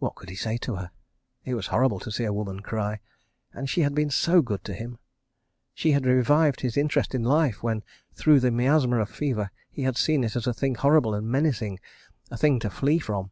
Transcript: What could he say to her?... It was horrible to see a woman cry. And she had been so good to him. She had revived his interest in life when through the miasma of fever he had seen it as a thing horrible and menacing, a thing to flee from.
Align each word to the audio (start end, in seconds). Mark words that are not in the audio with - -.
What 0.00 0.16
could 0.16 0.28
he 0.28 0.36
say 0.36 0.58
to 0.58 0.74
her?... 0.74 0.90
It 1.46 1.54
was 1.54 1.68
horrible 1.68 1.98
to 2.00 2.10
see 2.10 2.24
a 2.24 2.30
woman 2.34 2.60
cry. 2.60 3.00
And 3.54 3.70
she 3.70 3.80
had 3.80 3.94
been 3.94 4.10
so 4.10 4.42
good 4.42 4.62
to 4.64 4.74
him. 4.74 4.98
She 5.72 5.92
had 5.92 6.04
revived 6.04 6.60
his 6.60 6.76
interest 6.76 7.14
in 7.14 7.22
life 7.24 7.62
when 7.62 7.82
through 8.12 8.40
the 8.40 8.50
miasma 8.50 8.98
of 9.00 9.08
fever 9.08 9.50
he 9.70 9.84
had 9.84 9.96
seen 9.96 10.24
it 10.24 10.36
as 10.36 10.46
a 10.46 10.52
thing 10.52 10.74
horrible 10.74 11.14
and 11.14 11.26
menacing, 11.26 11.80
a 12.30 12.36
thing 12.36 12.58
to 12.60 12.68
flee 12.68 12.98
from. 12.98 13.30